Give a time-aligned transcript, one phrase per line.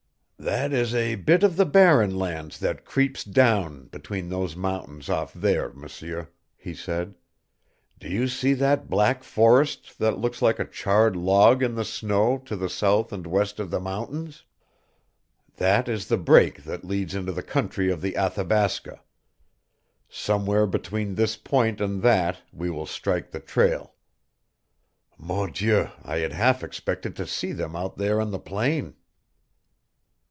[0.51, 5.31] "That is a bit of the Barren Lands that creeps down between those mountains off
[5.35, 7.13] there, M'seur," he said.
[7.99, 12.39] "Do you see that black forest that looks like a charred log in the snow
[12.39, 14.43] to the south and west of the mountains?
[15.57, 18.99] That is the break that leads into the country of the Athabasca.
[20.09, 23.93] Somewhere between this point and that we will strike the trail.
[25.19, 28.95] Mon Dieu, I had half expected to see them out there on the plain."